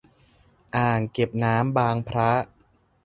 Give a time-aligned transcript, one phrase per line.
[0.75, 2.31] อ่างเก็บน้ำบางพระ.